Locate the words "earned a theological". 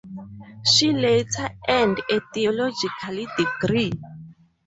1.69-3.27